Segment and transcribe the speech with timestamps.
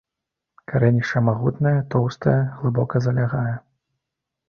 [0.71, 3.55] Карэнішча магутнае, тоўстае, глыбока залягае.